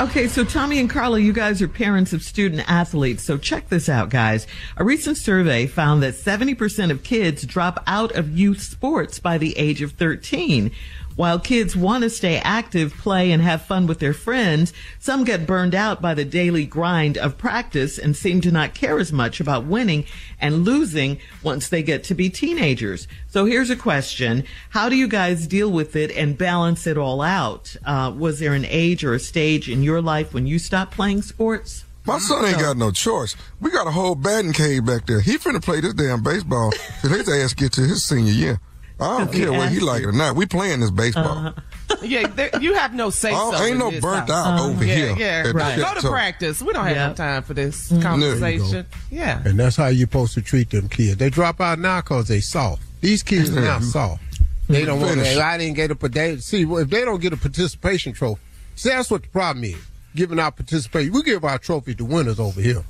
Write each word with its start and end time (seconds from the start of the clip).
Okay, 0.00 0.28
so 0.28 0.44
Tommy 0.44 0.78
and 0.78 0.88
Carla, 0.88 1.18
you 1.18 1.32
guys 1.32 1.60
are 1.60 1.66
parents 1.66 2.12
of 2.12 2.22
student 2.22 2.70
athletes. 2.70 3.24
So 3.24 3.36
check 3.36 3.68
this 3.68 3.88
out, 3.88 4.10
guys. 4.10 4.46
A 4.76 4.84
recent 4.84 5.16
survey 5.16 5.66
found 5.66 6.04
that 6.04 6.14
70% 6.14 6.92
of 6.92 7.02
kids 7.02 7.42
drop 7.44 7.82
out 7.84 8.12
of 8.12 8.38
youth 8.38 8.62
sports 8.62 9.18
by 9.18 9.38
the 9.38 9.58
age 9.58 9.82
of 9.82 9.92
13. 9.92 10.70
While 11.18 11.40
kids 11.40 11.74
want 11.74 12.04
to 12.04 12.10
stay 12.10 12.36
active, 12.36 12.94
play, 12.94 13.32
and 13.32 13.42
have 13.42 13.62
fun 13.62 13.88
with 13.88 13.98
their 13.98 14.12
friends, 14.12 14.72
some 15.00 15.24
get 15.24 15.48
burned 15.48 15.74
out 15.74 16.00
by 16.00 16.14
the 16.14 16.24
daily 16.24 16.64
grind 16.64 17.18
of 17.18 17.36
practice 17.36 17.98
and 17.98 18.16
seem 18.16 18.40
to 18.42 18.52
not 18.52 18.72
care 18.72 19.00
as 19.00 19.12
much 19.12 19.40
about 19.40 19.64
winning 19.64 20.04
and 20.40 20.64
losing 20.64 21.18
once 21.42 21.68
they 21.68 21.82
get 21.82 22.04
to 22.04 22.14
be 22.14 22.30
teenagers. 22.30 23.08
So 23.26 23.46
here's 23.46 23.68
a 23.68 23.74
question. 23.74 24.44
How 24.70 24.88
do 24.88 24.94
you 24.94 25.08
guys 25.08 25.48
deal 25.48 25.72
with 25.72 25.96
it 25.96 26.12
and 26.12 26.38
balance 26.38 26.86
it 26.86 26.96
all 26.96 27.20
out? 27.20 27.74
Uh, 27.84 28.14
was 28.16 28.38
there 28.38 28.54
an 28.54 28.66
age 28.66 29.02
or 29.02 29.12
a 29.12 29.18
stage 29.18 29.68
in 29.68 29.82
your 29.82 30.00
life 30.00 30.32
when 30.32 30.46
you 30.46 30.60
stopped 30.60 30.92
playing 30.94 31.22
sports? 31.22 31.84
My 32.06 32.18
son 32.20 32.44
ain't 32.44 32.60
got 32.60 32.76
no 32.76 32.92
choice. 32.92 33.34
We 33.60 33.72
got 33.72 33.88
a 33.88 33.90
whole 33.90 34.14
batting 34.14 34.52
cage 34.52 34.84
back 34.84 35.06
there. 35.06 35.20
He 35.20 35.36
finna 35.36 35.60
play 35.60 35.80
this 35.80 35.94
damn 35.94 36.22
baseball 36.22 36.70
till 37.00 37.10
his 37.10 37.28
ass 37.28 37.54
get 37.54 37.72
to 37.72 37.80
his 37.80 38.06
senior 38.06 38.32
year. 38.32 38.60
I 39.00 39.18
don't 39.18 39.32
care 39.32 39.52
whether 39.52 39.68
he 39.68 39.80
like 39.80 40.02
it 40.02 40.06
or 40.06 40.12
not. 40.12 40.34
We 40.36 40.46
playing 40.46 40.80
this 40.80 40.90
baseball. 40.90 41.24
Uh-huh. 41.26 41.96
yeah, 42.02 42.26
there, 42.26 42.50
you 42.60 42.74
have 42.74 42.94
no 42.94 43.10
say 43.10 43.30
so. 43.30 43.36
Oh, 43.54 43.64
ain't 43.64 43.78
no 43.78 43.90
burnt 44.00 44.28
out 44.28 44.60
over 44.60 44.84
yeah, 44.84 44.94
here. 44.94 45.16
Yeah, 45.16 45.50
right. 45.52 45.78
Go 45.78 45.94
to 45.94 46.00
so, 46.00 46.10
practice. 46.10 46.60
We 46.60 46.72
don't 46.72 46.84
have 46.84 46.96
Yeah. 46.96 47.08
no 47.08 47.14
time 47.14 47.42
for 47.44 47.54
this 47.54 47.90
Mm-hmm. 47.90 48.02
conversation. 48.02 48.86
Yeah. 49.10 49.40
And 49.44 49.58
that's 49.58 49.76
how 49.76 49.86
you're 49.86 50.06
supposed 50.08 50.34
to 50.34 50.42
treat 50.42 50.70
them 50.70 50.88
kids. 50.88 51.16
They 51.16 51.30
drop 51.30 51.60
out 51.60 51.78
now 51.78 52.00
because 52.00 52.28
they 52.28 52.40
soft. 52.40 52.82
These 53.00 53.22
kids 53.22 53.56
are 53.56 53.60
not 53.60 53.82
soft. 53.84 54.22
They 54.68 54.84
don't 54.84 55.00
want 55.00 55.14
Finish. 55.14 55.34
to. 55.36 55.42
I 55.42 55.56
didn't 55.58 55.76
get 55.76 55.90
a 55.90 55.94
but 55.94 56.12
they 56.12 56.36
see 56.38 56.62
if 56.62 56.90
they 56.90 57.04
don't 57.04 57.20
get 57.22 57.32
a 57.32 57.36
participation 57.38 58.12
trophy. 58.12 58.42
See, 58.74 58.90
that's 58.90 59.10
what 59.10 59.22
the 59.22 59.28
problem 59.28 59.64
is. 59.64 59.76
Giving 60.14 60.38
out 60.40 60.56
participation, 60.56 61.12
we 61.12 61.22
give 61.22 61.44
our 61.44 61.58
trophy 61.58 61.94
to 61.94 62.04
winners 62.04 62.38
over 62.40 62.60
here. 62.60 62.84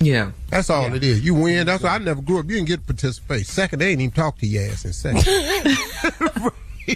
Yeah. 0.00 0.32
That's 0.50 0.70
all 0.70 0.92
it 0.94 1.02
is. 1.04 1.20
You 1.24 1.34
win. 1.34 1.66
That's 1.66 1.82
why 1.82 1.90
I 1.94 1.98
never 1.98 2.20
grew 2.22 2.38
up. 2.40 2.46
You 2.46 2.56
didn't 2.56 2.68
get 2.68 2.80
to 2.80 2.86
participate. 2.86 3.46
Second, 3.46 3.80
they 3.80 3.90
ain't 3.90 4.00
even 4.00 4.12
talk 4.12 4.38
to 4.38 4.46
your 4.46 4.64
ass 4.70 4.84
in 4.84 4.92
second. 4.92 5.24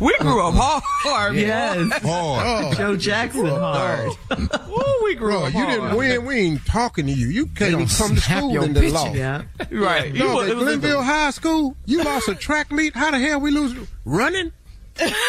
We 0.00 0.14
grew 0.20 0.46
up 0.46 0.54
hard. 0.56 1.34
Yes. 1.34 1.92
Hard. 2.02 2.76
Joe 2.76 2.96
Jackson 2.96 3.44
hard. 3.46 4.10
Ooh, 4.30 5.00
we 5.02 5.16
grew 5.16 5.30
Bro, 5.32 5.44
up 5.46 5.54
you 5.54 5.66
didn't 5.66 5.96
win. 5.96 6.24
We 6.24 6.36
ain't 6.36 6.64
talking 6.64 7.06
to 7.06 7.12
you. 7.12 7.26
You 7.26 7.46
can't 7.46 7.72
even 7.72 7.88
come 7.88 8.14
to 8.14 8.20
school 8.20 8.62
in 8.62 8.72
the 8.72 8.80
picture. 8.80 8.94
law. 8.94 9.12
Yeah. 9.12 9.42
Right. 9.72 10.14
You 10.14 10.20
No, 10.20 10.34
was- 10.36 10.44
at 10.44 10.50
it 10.52 10.54
was 10.56 10.62
in 10.62 10.80
the- 10.80 10.86
Glenville 10.86 11.02
High 11.02 11.30
School, 11.32 11.76
you 11.86 12.04
lost 12.04 12.28
a 12.28 12.36
track 12.36 12.70
meet. 12.70 12.94
How 12.94 13.10
the 13.10 13.18
hell 13.18 13.40
we 13.40 13.50
lose? 13.50 13.74
Running? 14.04 14.52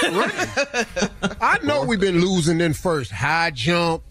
Running? 0.03 0.47
I 1.41 1.57
know 1.63 1.84
we've 1.84 2.00
been 2.00 2.22
losing 2.22 2.62
in 2.62 2.74
first. 2.74 3.09
High 3.12 3.50
jump, 3.50 4.03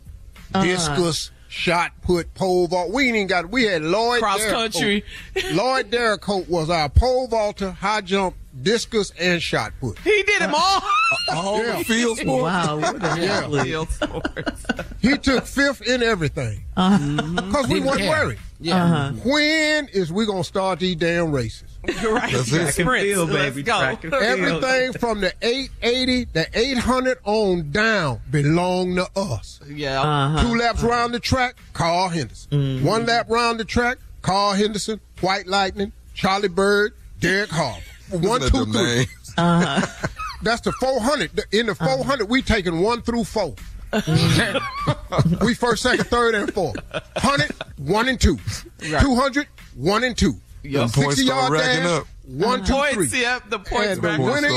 Uh-huh. 0.52 0.64
discus, 0.64 1.30
shot 1.50 1.90
put, 2.00 2.32
pole 2.34 2.68
vault. 2.68 2.90
We 2.92 3.08
ain't 3.08 3.16
even 3.16 3.26
got, 3.26 3.50
we 3.50 3.64
had 3.64 3.82
Lloyd 3.82 4.20
Cross 4.22 4.40
Derricote. 4.40 4.52
country. 4.52 5.04
Lloyd 5.52 5.90
Derricote 5.90 6.48
was 6.48 6.70
our 6.70 6.88
pole 6.88 7.26
vaulter, 7.26 7.72
high 7.72 8.00
jump, 8.00 8.36
discus, 8.62 9.10
and 9.18 9.42
shot 9.42 9.72
put. 9.80 9.98
He 9.98 10.22
did 10.22 10.40
them 10.40 10.54
all. 10.54 10.80
Uh, 10.80 11.32
uh, 11.32 11.34
all 11.36 11.62
the 11.62 11.84
field 11.84 12.18
sports. 12.18 12.42
Wow. 12.42 12.78
What 12.78 12.94
an 13.02 13.02
Yeah. 13.22 13.62
Field 13.64 13.90
sports. 13.90 14.66
He 15.02 15.18
took 15.18 15.44
fifth 15.46 15.82
in 15.82 16.02
everything. 16.02 16.64
Uh-huh. 16.76 17.22
Because 17.46 17.66
we 17.68 17.80
weren't 17.80 18.00
worried. 18.02 18.38
Yeah. 18.60 18.84
Uh-huh. 18.84 19.12
When 19.24 19.88
is 19.88 20.12
we 20.12 20.26
going 20.26 20.42
to 20.42 20.48
start 20.48 20.78
these 20.78 20.96
damn 20.96 21.32
races? 21.32 21.69
right. 21.88 22.32
That's 22.32 22.48
it. 22.48 22.50
Track 22.50 22.60
and 22.60 22.74
Sprints. 22.74 23.04
field, 23.04 23.30
Let's 23.30 23.54
baby. 23.54 23.62
go. 23.62 23.78
Track 23.78 24.04
and 24.04 24.12
field. 24.12 24.22
Everything 24.22 24.92
from 24.94 25.20
the 25.20 25.32
880, 25.40 26.24
the 26.32 26.46
800 26.52 27.18
on 27.24 27.70
down 27.70 28.20
belong 28.30 28.96
to 28.96 29.08
us. 29.16 29.60
Yeah. 29.66 30.02
Uh-huh. 30.02 30.42
Two 30.42 30.58
laps 30.58 30.80
uh-huh. 30.80 30.88
round 30.88 31.14
the 31.14 31.20
track, 31.20 31.56
Carl 31.72 32.08
Henderson. 32.08 32.50
Mm-hmm. 32.50 32.86
One 32.86 33.06
lap 33.06 33.30
round 33.30 33.60
the 33.60 33.64
track, 33.64 33.98
Carl 34.20 34.52
Henderson, 34.52 35.00
White 35.20 35.46
Lightning, 35.46 35.92
Charlie 36.14 36.48
Bird, 36.48 36.92
Derek 37.18 37.50
Harper. 37.50 37.80
One, 38.10 38.40
Listen 38.40 38.50
two, 38.50 38.58
at 38.58 38.64
them 38.64 38.72
three. 38.72 38.96
names. 38.96 39.06
Uh-huh. 39.38 40.08
That's 40.42 40.60
the 40.62 40.72
400. 40.72 41.30
In 41.52 41.66
the 41.66 41.72
uh-huh. 41.72 41.96
400, 41.96 42.28
we 42.28 42.42
taking 42.42 42.80
one 42.80 43.00
through 43.00 43.24
four. 43.24 43.54
Mm-hmm. 43.92 45.44
we 45.44 45.54
first, 45.54 45.82
second, 45.82 46.06
third, 46.06 46.34
and 46.34 46.52
fourth. 46.52 46.76
100, 46.92 47.50
one 47.78 48.08
and 48.08 48.20
two. 48.20 48.38
200, 48.80 49.46
one 49.76 50.04
and 50.04 50.16
two. 50.18 50.34
Yo, 50.62 50.80
Them 50.80 50.90
points 50.90 51.16
60 51.16 51.24
start 51.26 51.40
yard 51.40 51.52
racking 51.52 51.82
dash, 51.84 52.00
up. 52.00 52.06
one, 52.26 52.58
two, 52.64 52.74
three. 52.92 52.94
Points, 53.06 53.16
yep, 53.16 53.48
the 53.48 53.58
points 53.58 53.86
And 53.88 53.96
the 53.98 54.08
back. 54.08 54.18
Winner 54.18 54.48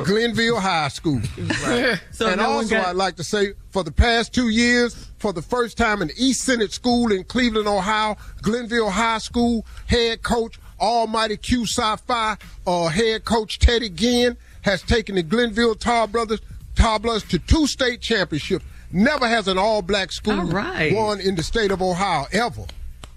is. 0.00 0.06
Glenville 0.08 0.60
High 0.60 0.88
School. 0.88 1.20
So 2.12 2.28
and 2.28 2.36
no 2.38 2.48
one 2.48 2.56
also, 2.58 2.70
got- 2.76 2.86
I'd 2.88 2.96
like 2.96 3.16
to 3.16 3.24
say, 3.24 3.54
for 3.70 3.82
the 3.82 3.90
past 3.92 4.32
two 4.32 4.48
years, 4.50 5.08
for 5.18 5.32
the 5.32 5.42
first 5.42 5.76
time 5.76 6.00
in 6.02 6.10
East 6.16 6.42
Senate 6.42 6.72
School 6.72 7.10
in 7.12 7.24
Cleveland, 7.24 7.66
Ohio, 7.66 8.16
Glenville 8.42 8.90
High 8.90 9.18
School 9.18 9.66
head 9.86 10.22
coach, 10.22 10.58
Almighty 10.80 11.36
Q 11.36 11.62
Sci-Fi 11.66 12.36
uh, 12.66 12.86
head 12.88 13.24
coach 13.24 13.58
Teddy 13.58 13.88
Ginn 13.88 14.36
has 14.62 14.82
taken 14.82 15.14
the 15.16 15.22
Glenville 15.22 15.74
Tarblooders, 15.74 16.40
Tar 16.76 16.98
Brothers 17.00 17.24
to 17.24 17.38
two 17.38 17.66
state 17.66 18.00
championships. 18.00 18.64
Never 18.92 19.26
has 19.26 19.48
an 19.48 19.58
all-black 19.58 20.12
school 20.12 20.38
All 20.40 20.46
right. 20.46 20.92
won 20.94 21.18
in 21.20 21.34
the 21.34 21.42
state 21.42 21.70
of 21.70 21.80
Ohio 21.82 22.26
ever. 22.32 22.64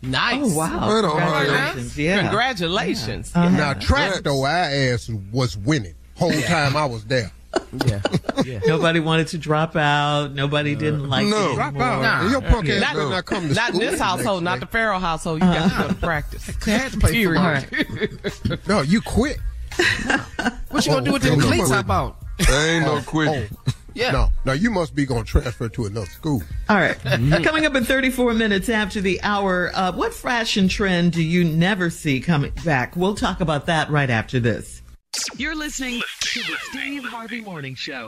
Nice. 0.06 0.40
Oh, 0.44 0.58
wow. 0.58 0.90
Right 0.94 1.04
on, 1.06 1.20
Congratulations. 1.20 1.98
Yeah. 1.98 2.22
Congratulations. 2.22 3.36
Now 3.36 3.74
track 3.74 3.82
Congrats. 4.14 4.22
though, 4.22 4.44
our 4.46 4.48
ass 4.94 5.10
was 5.32 5.58
winning 5.58 5.96
whole 6.18 6.32
time 6.32 6.76
I 6.78 6.86
was 6.86 7.06
there. 7.06 7.32
Yeah. 7.86 8.02
yeah. 8.44 8.60
Nobody 8.68 9.00
wanted 9.00 9.28
to 9.30 9.38
drop 9.38 9.76
out. 9.78 10.34
Nobody 10.34 10.76
didn't 10.76 11.10
like 11.10 11.26
No. 11.28 11.52
it 11.52 11.56
Drop 11.56 11.76
out. 11.78 12.02
Nah. 12.02 12.30
Your 12.30 12.42
punk 12.42 12.68
ass 12.68 12.82
Not- 12.82 12.94
better 12.96 13.10
not 13.10 13.26
come 13.26 13.48
to 13.48 13.54
Not 13.54 13.68
school. 13.70 13.80
this 13.80 14.00
household, 14.00 14.44
not 14.44 14.60
the 14.60 14.66
Ferrell 14.66 15.00
household. 15.00 15.42
You 15.42 15.48
got 15.48 15.72
to 15.72 15.78
go 15.84 15.88
to 15.90 15.94
practice. 15.96 16.46
had 16.66 16.92
to 16.92 16.98
play 17.00 17.12
Period. 17.12 17.40
All 17.40 17.46
right. 17.48 18.68
No, 18.68 18.82
you 18.82 19.02
quit. 19.02 19.38
What 20.70 20.86
you 20.86 20.92
gonna 20.92 21.06
do 21.06 21.14
with 21.14 21.22
them 21.22 21.40
Oh, 21.40 21.48
cleats. 21.48 21.72
I 21.72 21.82
bought? 21.82 22.22
There 22.40 22.76
ain't 22.76 22.86
no 22.86 22.98
oh. 22.98 23.04
quitting. 23.06 23.48
Oh. 23.68 23.72
Yeah. 23.96 24.12
No, 24.12 24.30
no, 24.44 24.52
you 24.52 24.70
must 24.70 24.94
be 24.94 25.06
going 25.06 25.24
to 25.24 25.30
transfer 25.30 25.70
to 25.70 25.86
another 25.86 26.06
school. 26.06 26.44
All 26.70 26.76
right. 26.76 27.00
coming 27.44 27.66
up 27.66 27.76
in 27.76 27.86
34 27.86 28.34
minutes 28.34 28.70
after 28.70 29.02
the 29.02 29.22
hour, 29.24 29.72
uh, 29.74 29.94
what 29.94 30.14
fashion 30.14 30.68
trend 30.68 31.14
do 31.14 31.24
you 31.24 31.46
never 31.46 31.90
see 31.90 32.20
coming 32.20 32.52
back? 32.64 32.96
We'll 32.96 33.16
talk 33.16 33.40
about 33.40 33.66
that 33.68 33.90
right 33.90 34.10
after 34.10 34.40
this. 34.40 34.82
You're 35.38 35.56
listening 35.56 36.02
to 36.20 36.40
the 36.42 36.58
Steve 36.70 37.06
Harvey 37.06 37.40
Morning 37.40 37.74
Show. 37.74 38.08